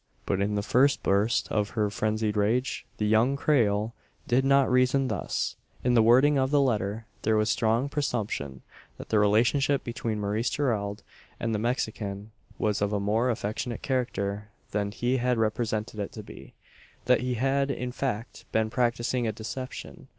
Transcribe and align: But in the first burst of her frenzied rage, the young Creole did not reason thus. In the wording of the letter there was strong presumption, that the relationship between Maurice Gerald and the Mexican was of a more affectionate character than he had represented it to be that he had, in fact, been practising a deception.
But 0.25 0.41
in 0.41 0.55
the 0.55 0.63
first 0.63 1.03
burst 1.03 1.47
of 1.51 1.69
her 1.77 1.91
frenzied 1.91 2.35
rage, 2.35 2.87
the 2.97 3.05
young 3.05 3.35
Creole 3.37 3.93
did 4.27 4.43
not 4.43 4.67
reason 4.67 5.09
thus. 5.09 5.57
In 5.83 5.93
the 5.93 6.01
wording 6.01 6.39
of 6.39 6.49
the 6.49 6.59
letter 6.59 7.05
there 7.21 7.37
was 7.37 7.51
strong 7.51 7.87
presumption, 7.87 8.63
that 8.97 9.09
the 9.09 9.19
relationship 9.19 9.83
between 9.83 10.19
Maurice 10.19 10.49
Gerald 10.49 11.03
and 11.39 11.53
the 11.53 11.59
Mexican 11.59 12.31
was 12.57 12.81
of 12.81 12.93
a 12.93 12.99
more 12.99 13.29
affectionate 13.29 13.83
character 13.83 14.49
than 14.71 14.89
he 14.91 15.17
had 15.17 15.37
represented 15.37 15.99
it 15.99 16.11
to 16.13 16.23
be 16.23 16.55
that 17.05 17.21
he 17.21 17.35
had, 17.35 17.69
in 17.69 17.91
fact, 17.91 18.45
been 18.51 18.71
practising 18.71 19.27
a 19.27 19.31
deception. 19.31 20.07